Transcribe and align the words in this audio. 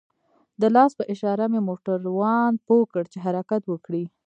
د 0.61 0.63
لاس 0.75 0.91
په 0.99 1.03
اشاره 1.13 1.45
مې 1.51 1.59
موټروان 1.67 2.53
پوه 2.65 2.85
كړ 2.91 3.03
چې 3.11 3.17
حركت 3.25 3.63
وكړي. 3.67 4.03